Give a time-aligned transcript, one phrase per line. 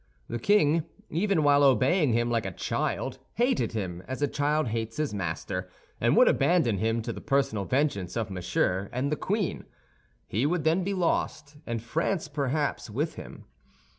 [0.29, 4.97] The king, even while obeying him like a child, hated him as a child hates
[4.97, 9.63] his master, and would abandon him to the personal vengeance of Monsieur and the queen.
[10.25, 13.45] He would then be lost, and France, perhaps, with him.